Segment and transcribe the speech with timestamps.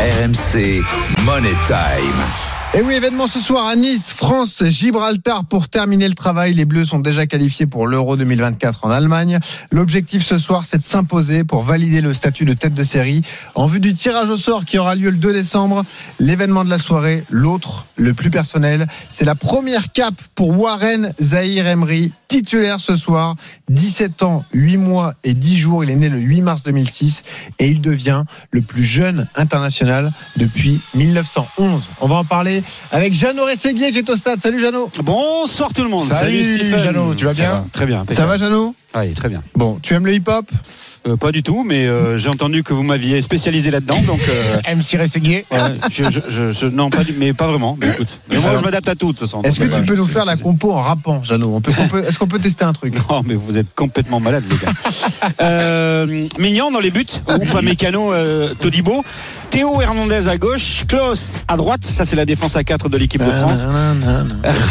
[0.00, 0.82] RMC
[1.26, 2.24] Money Time.
[2.72, 6.54] Et oui, événement ce soir à Nice, France, Gibraltar pour terminer le travail.
[6.54, 9.40] Les Bleus sont déjà qualifiés pour l'Euro 2024 en Allemagne.
[9.70, 13.20] L'objectif ce soir, c'est de s'imposer pour valider le statut de tête de série
[13.54, 15.84] en vue du tirage au sort qui aura lieu le 2 décembre.
[16.18, 21.66] L'événement de la soirée, l'autre, le plus personnel, c'est la première cape pour Warren Zahir
[21.66, 23.34] Emery, titulaire ce soir,
[23.70, 25.82] 17 ans, 8 mois et 10 jours.
[25.82, 27.24] Il est né le 8 mars 2006
[27.58, 28.22] et il devient
[28.52, 31.82] le plus jeune international depuis 1911.
[32.00, 34.40] On va en parler avec Jeannot Rességuier qui est au stade.
[34.40, 34.90] Salut Jeannot.
[35.02, 36.06] Bonsoir tout le monde.
[36.06, 36.78] Salut, Stephen.
[36.78, 38.06] Jeannot, tu vas bien va, Très bien.
[38.10, 38.76] Ça va Jeannot?
[38.94, 39.42] Oui, très bien.
[39.56, 40.48] Bon, tu aimes le hip-hop?
[41.08, 44.20] Euh, pas du tout, mais euh, j'ai entendu que vous m'aviez spécialisé là-dedans, donc.
[44.28, 45.46] euh, MC Rességuier.
[45.50, 45.58] ouais,
[45.90, 47.76] je, je, je- je- non, pas du, mais pas vraiment.
[47.80, 49.06] Mais écoute, mais moi, je m'adapte à tout.
[49.12, 49.40] de toute façon.
[49.42, 52.18] Est-ce que tu peux nous faire la compo en rappant, Jeannot Est-ce qu'on peut, est-ce
[52.18, 54.72] qu'on peut tester un truc Non, mais vous êtes complètement malade, les gars.
[55.40, 59.02] euh, Mignon dans les buts, ou pas mécano, euh, Todibo.
[59.50, 63.22] Théo Hernandez à gauche, Klaus à droite, ça c'est la défense à 4 de l'équipe
[63.22, 63.66] de France.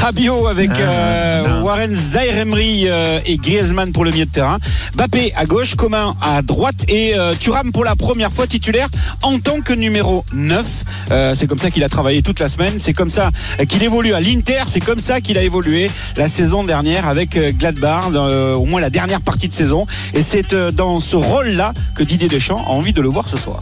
[0.02, 1.62] Rabiot avec euh.
[1.62, 4.58] Warren Zaire-Emery euh, et Griezmann pour le milieu de terrain.
[4.96, 8.88] Bappé à gauche, Comin à droite et euh, Thuram pour la première fois titulaire
[9.24, 10.66] en tant que numéro 9.
[11.12, 12.76] Euh, c'est comme ça qu'il a travaillé toute la semaine.
[12.80, 13.32] C'est comme ça
[13.68, 14.64] qu'il évolue à l'Inter.
[14.68, 18.90] C'est comme ça qu'il a évolué la saison dernière avec Gladbach, euh, au moins la
[18.90, 19.88] dernière partie de saison.
[20.14, 23.38] Et c'est euh, dans ce rôle-là que Didier Deschamps a envie de le voir ce
[23.38, 23.62] soir.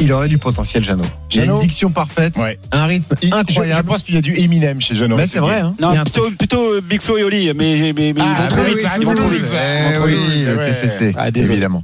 [0.00, 1.04] Il aurait du potentiel, Jeannot.
[1.32, 2.58] Il a une diction parfaite, Ouais.
[2.72, 3.88] un rythme Je, je incroyable.
[3.88, 5.16] pense qu'il y a du Eminem chez Jeannot.
[5.16, 5.74] Mais c'est vrai, hein.
[5.80, 8.62] Non, plutôt, plutôt euh, Big Flo et Oli, mais, mais, mais ils Ah, vont trop
[8.64, 8.88] oui, vite.
[9.00, 9.42] ils vont trop vite.
[9.52, 10.46] Eh Ils vont trop oui, vite.
[10.46, 10.56] le.
[10.56, 11.82] TFC, Ah, évidemment.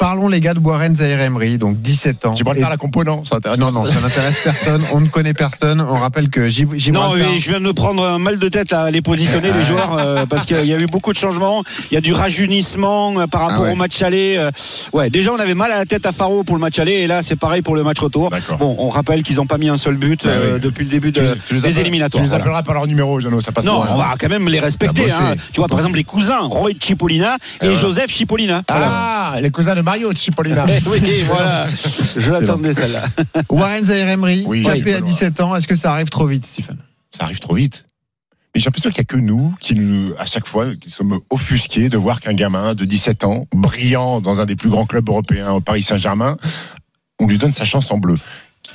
[0.00, 2.32] Parlons les gars de Warren Zahir Emery, donc 17 ans.
[2.34, 3.92] Gibraltar, Et- la compo, non Ça intéresse Non, pas, non, ça.
[3.92, 4.82] ça n'intéresse personne.
[4.94, 5.78] On ne connaît personne.
[5.82, 8.72] On rappelle que Gib- Non, oui, je viens de me prendre un mal de tête
[8.72, 11.62] à les positionner, les joueurs, euh, parce qu'il y a eu beaucoup de changements.
[11.90, 13.72] Il y a du rajeunissement euh, par rapport Ah ouais.
[13.72, 14.36] au match aller.
[14.38, 14.50] euh.
[14.94, 17.06] ouais, déjà, on avait mal à la tête à Faro pour le match aller, et
[17.06, 18.30] là, c'est pareil pour le match retour.
[18.30, 18.56] D'accord.
[18.56, 20.60] Bon, on rappelle qu'ils n'ont pas mis un seul but Ah euh, oui.
[20.62, 22.20] depuis le début Tu- de, tu les des appelles- éliminatoires.
[22.20, 22.42] Tu les voilà.
[22.44, 25.02] appelleras par leur numéro, Jeannot, ça passe Non, on va quand même les respecter.
[25.12, 25.32] Ah, bosser.
[25.32, 25.42] hein.
[25.52, 27.74] Tu vois, par exemple, les cousins, Roy Cipollina et voilà.
[27.78, 28.62] Joseph Cipollina.
[28.66, 28.86] Voilà.
[28.90, 30.66] Ah, les cousins de Mario Cipollina.
[30.68, 31.66] Eh oui, voilà.
[32.16, 33.06] Je l'attendais celle-là.
[33.48, 35.02] Warren Zahir Emery, Oui, capé à oui.
[35.02, 35.56] 17 ans.
[35.56, 36.76] Est-ce que ça arrive trop vite, Stephen?
[37.10, 37.84] Ça arrive trop vite.
[38.54, 41.18] Mais j'ai l'impression qu'il n'y a que nous qui, nous, à chaque fois, qui sommes
[41.28, 45.08] offusqués de voir qu'un gamin de 17 ans, brillant dans un des plus grands clubs
[45.08, 46.36] européens, au Paris Saint-Germain,
[47.18, 48.14] on lui donne sa chance en bleu.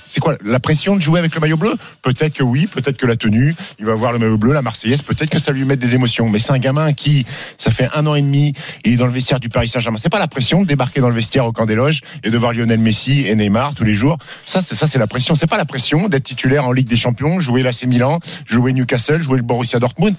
[0.03, 1.75] C'est quoi la pression de jouer avec le maillot bleu?
[2.01, 5.01] Peut-être que oui, peut-être que la tenue, il va voir le maillot bleu, la Marseillaise,
[5.01, 6.29] peut-être que ça lui met des émotions.
[6.29, 7.25] Mais c'est un gamin qui,
[7.57, 9.97] ça fait un an et demi, il est dans le vestiaire du Paris Saint-Germain.
[10.01, 12.37] C'est pas la pression de débarquer dans le vestiaire au camp des loges et de
[12.37, 14.17] voir Lionel Messi et Neymar tous les jours.
[14.45, 15.35] Ça, c'est ça, c'est la pression.
[15.35, 19.21] C'est pas la pression d'être titulaire en Ligue des Champions, jouer l'AC Milan, jouer Newcastle,
[19.21, 20.15] jouer le Borussia Dortmund.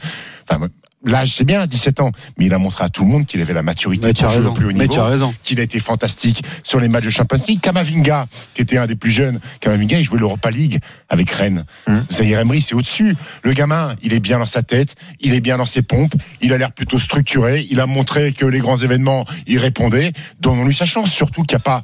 [1.05, 3.53] L'âge c'est bien, 17 ans, mais il a montré à tout le monde qu'il avait
[3.53, 5.35] la maturité pour jouer au plus haut Mais tu niveau as raison.
[5.43, 7.61] qu'il a été fantastique sur les matchs de Champions League.
[7.61, 11.65] Kamavinga, qui était un des plus jeunes, Kamavinga, il jouait l'Europa League avec Rennes.
[11.87, 12.05] Hum.
[12.11, 13.17] Zahir Emery, c'est au-dessus.
[13.43, 16.53] Le gamin, il est bien dans sa tête, il est bien dans ses pompes, il
[16.53, 20.13] a l'air plutôt structuré, il a montré que les grands événements, il répondait.
[20.41, 21.83] Donnons-lui sa chance, surtout qu'il n'y a pas...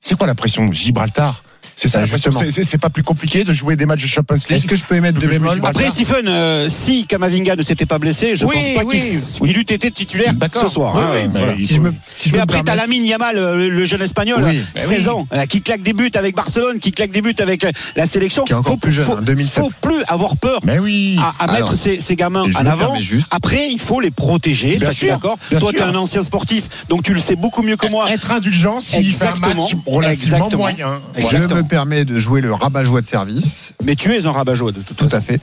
[0.00, 1.42] C'est quoi la pression Gibraltar?
[1.76, 2.40] C'est ça Ah, justement.
[2.50, 4.96] C'est- pas plus compliqué de jouer des matchs de Champions Est-ce League que je peux
[4.96, 5.70] émettre bémols Gibraltar.
[5.70, 9.00] Après, Stephen, euh, si Kamavinga ne s'était pas blessé, je Oui, pense pas oui.
[9.40, 10.94] qu'il il eût été titulaire ce soir.
[10.94, 11.54] Oui, hein, oui, euh, mais voilà.
[11.56, 13.84] il Si je me, si je Mais me après, t'as Lamine Yamal, euh, le, le
[13.86, 14.62] jeune espagnol, Oui.
[14.74, 15.08] Ben 16 oui.
[15.08, 18.06] ans, euh, qui claque des buts avec Barcelone, qui claque des buts avec euh, la
[18.06, 18.44] sélection.
[18.44, 19.62] Qui est encore faut, plus jeune, faut, hein, 2007.
[19.64, 23.00] faut plus avoir peur Mais oui à, à Alors, mettre ces, ces gamins en avant.
[23.00, 25.38] juste- Après, il faut les protéger, Bien ça je suis sûr, d'accord.
[25.58, 28.10] Toi, tu es un ancien sportif, donc tu le sais beaucoup mieux que moi.
[28.10, 29.62] Être indulgent s'il fait un Exactement.
[29.62, 31.00] match relativement moyen.
[31.16, 31.63] Exactement.
[31.64, 33.72] Me permets de jouer le rabat-joie de service.
[33.82, 35.16] Mais tu es un rabat-joie de toute Tout façon.
[35.16, 35.40] à fait.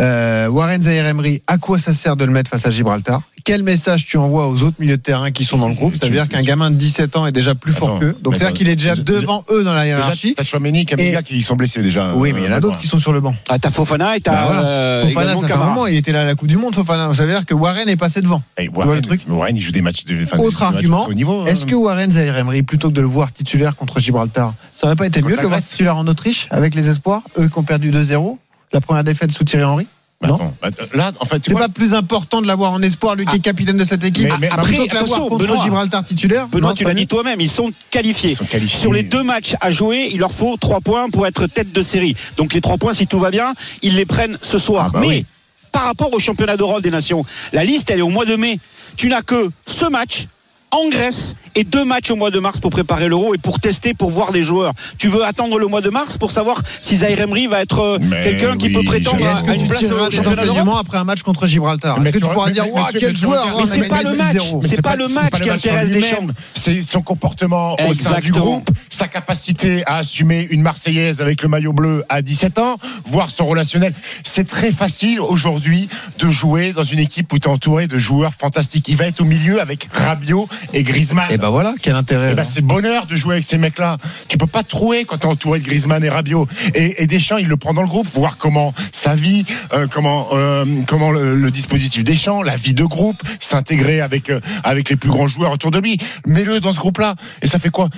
[0.00, 3.20] Euh, Warren Zahir Emery, à quoi ça sert de le mettre face à Gibraltar?
[3.44, 5.96] Quel message tu envoies aux autres milieux de terrain qui sont dans le groupe?
[5.96, 8.16] Ça veut dire qu'un gamin de 17 ans est déjà plus fort qu'eux.
[8.22, 10.34] Donc c'est-à-dire qu'il est déjà devant eux dans la hiérarchie.
[10.34, 12.12] t'as Chouameni, Kamavinga qui sont blessés déjà.
[12.14, 13.34] Oui, mais il y en a euh, d'autres qui sont sur le banc.
[13.50, 16.12] Ah, t'as Fofana et t'as Bah euh, Fofana, également ça fait un moment, il était
[16.12, 17.12] là à la Coupe du Monde, Fofana.
[17.12, 18.42] Ça veut dire que Warren est passé devant.
[18.56, 19.20] Et vois Warren, le truc?
[19.28, 20.22] Warren, il joue des matchs de.
[20.22, 21.44] enfin, Autre argument, de haut niveau, hein.
[21.46, 24.96] Est-ce que Warren Zahir Emery, plutôt que de le voir titulaire contre Gibraltar, ça aurait
[24.96, 27.48] pas été mieux de la le voir Grèce titulaire en Autriche avec les espoirs, eux
[27.48, 28.36] qui ont perdu 2-0,
[28.72, 29.86] la première défaite sous Thierry Henry
[30.22, 33.14] non attends, bah, Là, en fait, tu C'est pas plus important de l'avoir en espoir,
[33.14, 35.62] lui qui est capitaine de cette équipe, Mais- mais après, plutôt que attention, contre Benoît.
[35.62, 38.30] Gibraltar titulaire Benoît, Non, tu l'as dit toi-même, ils sont qualifiés.
[38.30, 38.78] Ils sont qualifiés.
[38.78, 41.82] Sur les deux matchs à jouer, il leur faut trois points pour être tête de
[41.82, 42.16] série.
[42.38, 43.52] Donc les trois points, si tout va bien,
[43.82, 44.86] ils les prennent ce soir.
[44.88, 45.26] Ah bah Mais oui.
[45.72, 48.58] par rapport au championnat d'Europe des nations, la liste, elle est au mois de mai.
[48.96, 50.26] Tu n'as que ce match
[50.74, 53.94] en Grèce et deux matchs au mois de mars pour préparer l'Euro et pour tester,
[53.94, 54.72] pour voir des joueurs.
[54.98, 57.98] Tu veux attendre le mois de mars pour savoir si Zaire Emery va être euh,
[58.24, 62.10] quelqu'un qui peut prétendre à, une place au championnat après un match contre Gibraltar Mais
[62.10, 64.02] Est-ce que tu pourras mais- dire mais quel mais tu joueur Mais a c'est pas
[64.02, 64.36] le match.
[64.36, 64.62] 6-0.
[64.62, 66.26] Mais C'est pas le match qui intéresse Deschamps.
[66.54, 71.48] C'est son comportement au sein du groupe, sa capacité à assumer une Marseillaise avec le
[71.48, 73.94] maillot bleu à 17 ans, voir son relationnel.
[74.24, 75.88] C'est très facile aujourd'hui
[76.18, 78.88] de jouer dans une équipe où tu es entouré de joueurs fantastiques.
[78.88, 81.26] Il va être au milieu avec Rabiot et Griezmann.
[81.30, 82.30] Et ben voilà, quel intérêt.
[82.32, 83.96] Eh ben, c'est bonheur de jouer avec ces mecs-là.
[84.28, 86.48] Tu peux pas trouver quand t'es entouré de Griezmann et Rabiot.
[86.74, 90.28] Et, et Deschamps, il le prend dans le groupe, voir comment sa vie, euh, comment
[90.32, 94.96] euh, comment le, le dispositif Deschamps, la vie de groupe, s'intégrer avec euh, avec les
[94.96, 95.98] plus grands joueurs autour de lui.
[96.26, 97.14] Mets-le dans ce groupe-là.
[97.42, 97.88] Et ça fait quoi?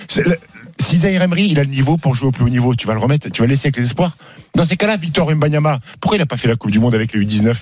[0.79, 2.93] Si Zaire Emery, il a le niveau pour jouer au plus haut niveau, tu vas
[2.93, 4.17] le remettre, tu vas le laisser avec les espoirs.
[4.55, 7.13] Dans ces cas-là, Victor Mbanyama, pourquoi il n'a pas fait la Coupe du Monde avec
[7.13, 7.55] les U19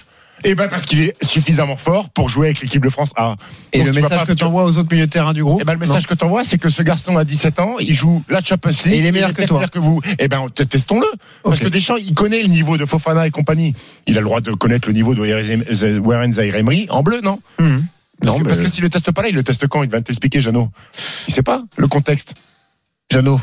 [0.47, 3.37] Eh ben parce qu'il est suffisamment fort pour jouer avec l'équipe de France A.
[3.73, 5.59] Et Donc, le message pas- que tu envoies aux autres milieux de terrain du groupe
[5.63, 7.95] eh ben, le message que tu envoies, c'est que ce garçon a 17 ans, il
[7.95, 8.95] joue la Champions League.
[8.95, 9.57] Et il est meilleur que toi.
[9.59, 10.01] meilleur que vous.
[10.19, 11.07] Eh ben, testons-le.
[11.43, 13.75] Parce que Deschamps, il connaît le niveau de Fofana et compagnie.
[14.07, 17.41] Il a le droit de connaître le niveau de Warren Zaire Emery en bleu, non?
[17.59, 17.65] non.
[17.67, 17.87] Mhm.
[18.23, 19.83] Parce Non, que, mais- parce que s'il le teste pas là, il le teste quand?
[19.83, 20.71] Il va t'expliquer, Jeannot.
[21.27, 22.35] Il sait pas le contexte.
[23.11, 23.41] Jeannot.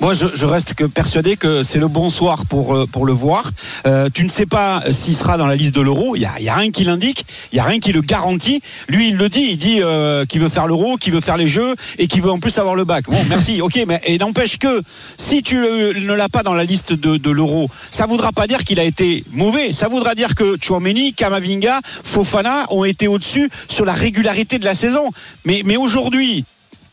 [0.00, 3.50] Moi, je, reste persuadé que c'est le bon soir pour, euh, le voir.
[3.86, 6.14] Euh, tu ne sais pas s'il sera dans la liste de l'euro.
[6.16, 7.24] Il n'y a, il y a rien qui l'indique.
[7.52, 8.60] Il n'y a rien qui le garantit.
[8.88, 9.46] Lui, il le dit.
[9.50, 12.30] Il dit euh, qu'il veut faire l'euro, qu'il veut faire les jeux et qu'il veut
[12.30, 13.04] en plus avoir le bac.
[13.08, 13.52] Bon, merci.
[13.64, 14.82] Ok, mais n'empêche que
[15.16, 18.78] si tu ne l'as pas dans la liste de, l'euro, ça voudra pas dire qu'il
[18.78, 19.72] a été mauvais.
[19.72, 24.74] Ça voudra dire que Chouameni, Kamavinga, Fofana ont été au-dessus sur la régularité de la
[24.74, 25.10] saison.
[25.46, 26.44] Mais aujourd'hui,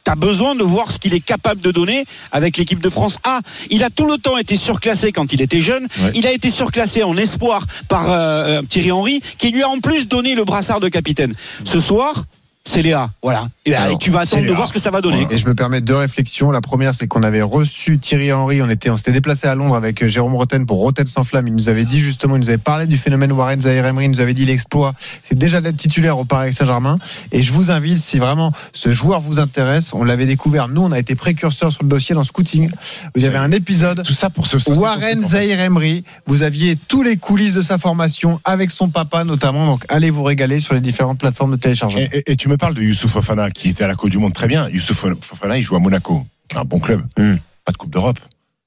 [0.04, 3.40] T'as besoin de voir ce qu'il est capable de donner avec l'équipe de France A.
[3.70, 5.88] Il a tout le temps été surclassé quand il était jeune.
[6.00, 6.12] Ouais.
[6.16, 10.08] Il a été surclassé en espoir par euh, Thierry Henry, qui lui a en plus
[10.08, 11.34] donné le brassard de capitaine.
[11.64, 12.26] Ce soir,
[12.64, 13.10] c'est Léa.
[13.24, 13.48] Voilà.
[13.66, 15.28] Et, Alors, et tu vas attendre de voir ce que ça va donner.
[15.30, 16.52] Et je me permets deux réflexions.
[16.52, 18.62] La première, c'est qu'on avait reçu Thierry Henry.
[18.62, 21.48] On était, on s'était déplacé à Londres avec euh, Jérôme Roten pour Roten sans flamme.
[21.48, 24.06] Il nous avait dit justement, il nous avait parlé du phénomène Warren Zaire Emery.
[24.06, 24.94] Il nous avait dit l'exploit,
[25.24, 26.98] c'est déjà d'être titulaire au Paris Saint-Germain.
[27.32, 30.68] Et je vous invite, si vraiment ce joueur vous intéresse, on l'avait découvert.
[30.68, 32.70] Nous, on a été précurseurs sur le dossier dans Scouting.
[33.16, 34.04] Vous avez un épisode.
[34.04, 37.78] Tout ça pour ce ce- Warren Zaire Emery, vous aviez tous les coulisses de sa
[37.80, 39.66] formation avec son papa notamment.
[39.66, 42.02] Donc allez vous régaler sur les différentes plateformes de téléchargement.
[42.14, 44.18] Et, et- et tu me parles de Youssouf Fofana qui était à la Coupe du
[44.18, 44.68] Monde très bien.
[44.68, 47.02] Youssouf Fofana, il joue à Monaco, qui est un bon club.
[47.18, 47.36] Hmm.
[47.64, 48.20] Pas de Coupe d'Europe.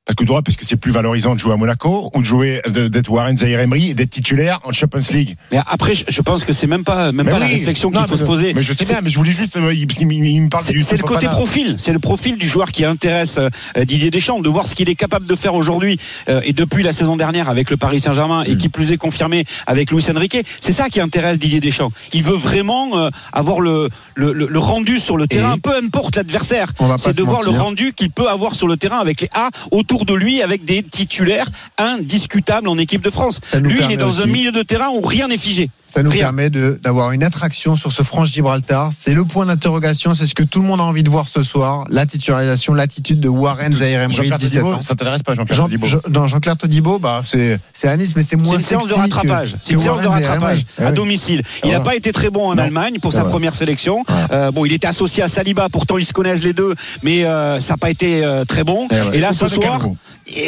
[0.06, 2.61] De Coupe d'Europe parce que c'est plus valorisant de jouer à Monaco ou de jouer
[2.69, 5.35] d'être Warren Zaire Emery et d'être titulaire en Champions League.
[5.51, 7.99] Mais après, je je pense que c'est même pas, même Mais pas la réflexion qu'il
[8.03, 8.53] faut mais- se poser.
[8.53, 10.62] Mais je sais bien, mais je voulais juste euh, il- parce qu'il il me parle
[10.62, 14.49] C'est le côté profil, c'est le profil du joueur qui intéresse euh, Didier Deschamps, de
[14.51, 15.99] voir ce qu'il est capable de faire aujourd'hui
[16.29, 18.51] euh, et depuis la saison dernière avec le Paris Saint-Germain Mm.
[18.51, 20.37] et qui plus est confirmé avec Luis Enrique.
[20.61, 21.91] C'est ça qui intéresse Didier Deschamps.
[22.12, 26.17] Il veut vraiment euh, avoir le, le, le- le rendu sur le terrain, peu importe
[26.17, 26.69] l'adversaire.
[26.99, 29.94] C'est de voir le rendu qu'il peut avoir sur le terrain avec les A autour
[30.05, 31.46] de lui, avec des titulaires
[31.79, 33.41] indiscutables en équipe de France.
[33.61, 35.70] Lui, il est dans un milieu de terrain où rien n'est figé.
[35.94, 36.23] Ça nous Rien.
[36.25, 38.91] permet d'avoir une attraction sur ce franche Gibraltar.
[38.93, 40.12] C'est le point d'interrogation.
[40.12, 41.85] C'est ce que tout le monde a envie de voir ce soir.
[41.88, 44.82] La titularisation, l'attitude de Warren Zaire Emery, Jean-Pierre 17 Todibo, ans.
[44.82, 48.14] ça t'intéresse pas Jean-Pierre Jean, Todibo Jean- non, Jean-Claire Todibo, bah, c'est, c'est à Nice,
[48.17, 49.55] mais c'est C'est moins une séance de rattrapage.
[49.61, 50.93] C'est une séance de rattrapage à Ouais.
[50.93, 51.43] domicile.
[51.62, 52.62] Il n'a pas été très bon en Non.
[52.64, 53.31] Allemagne pour sa Ouais.
[53.31, 53.99] première sélection.
[53.99, 54.14] Ouais.
[54.32, 56.75] Euh, bon, il était associé à Saliba, pourtant ils se connaissent les deux,
[57.05, 58.88] mais euh, ça n'a pas été euh, très bon.
[58.91, 59.17] Ouais.
[59.17, 59.81] Et là, ce soir,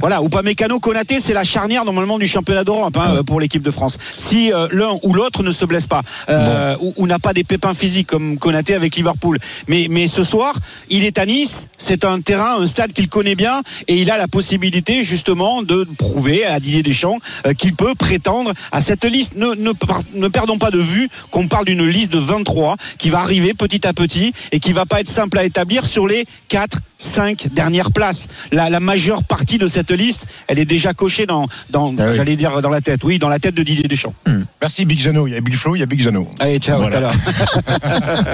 [0.00, 3.96] Voilà, Upamecano, Konaté, c'est la charnière normalement du championnat d'Europe hein, pour l'équipe de France.
[4.16, 7.44] Si euh, l'un ou l'autre ne se blesse pas euh, ou, ou n'a pas des
[7.44, 9.38] pépins physiques comme Konaté avec Liverpool.
[9.68, 10.54] Mais, mais ce soir,
[10.90, 14.18] il est à Nice, c'est un terrain, un stade qu'il connaît bien et il a
[14.18, 19.34] la possibilité justement de prouver à Didier Deschamps euh, qu'il peut prétendre à cette liste.
[19.36, 23.54] Ne, ne, perdons pas de vue qu'on parle d'une liste de 23 qui va arriver
[23.54, 27.48] petit à petit et qui va pas être simple à établir sur les 4 5
[27.52, 28.28] dernières places.
[28.52, 32.16] La, la majeure partie de cette liste, elle est déjà cochée dans, dans Ah oui.
[32.16, 34.14] j'allais dire dans la tête, oui, dans la tête de Didier Deschamps.
[34.60, 36.28] Merci Big Jano, il y a Big Flo, il y a Big Jano.
[36.38, 36.90] Allez, ciao, Voilà.
[36.90, 37.14] tout à l'heure.